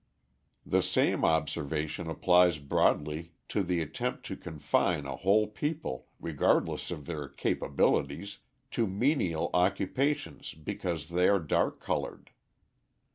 [0.65, 7.05] The same observation applies broadly to the attempt to confine a whole people, regardless of
[7.05, 8.39] their capabilities,
[8.71, 12.31] to menial occupations because they are dark coloured.